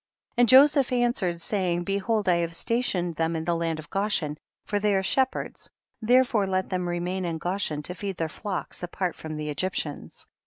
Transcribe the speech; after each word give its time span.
23. 0.33 0.41
And 0.41 0.49
Joseph 0.49 0.91
answered, 0.91 1.41
saying, 1.41 1.83
behold 1.83 2.27
I 2.27 2.37
have 2.37 2.55
stationed 2.55 3.13
them 3.13 3.35
in 3.35 3.45
the 3.45 3.53
land 3.55 3.77
of 3.77 3.91
Goshen, 3.91 4.35
for 4.65 4.79
they 4.79 4.95
are 4.95 5.03
shep 5.03 5.35
herds, 5.35 5.69
therefore 6.01 6.47
let 6.47 6.71
them 6.71 6.89
remain 6.89 7.23
in 7.23 7.37
Goshen 7.37 7.83
to 7.83 7.93
feed 7.93 8.17
their 8.17 8.27
flocks 8.27 8.81
apart 8.81 9.13
from 9.15 9.37
the 9.37 9.51
Egyptians. 9.51 10.25